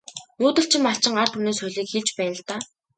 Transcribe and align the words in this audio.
Нүүдэлчин 0.39 0.81
малчин 0.85 1.15
ард 1.21 1.31
түмний 1.33 1.55
соёлыг 1.59 1.87
хэлж 1.91 2.09
байна 2.17 2.35
л 2.37 2.41
даа. 2.47 2.59